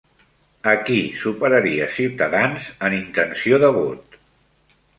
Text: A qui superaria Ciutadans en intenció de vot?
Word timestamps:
A 0.71 0.71
qui 0.87 0.95
superaria 1.23 1.89
Ciutadans 1.99 2.67
en 2.89 2.99
intenció 3.03 3.63
de 3.65 3.73
vot? 3.79 4.21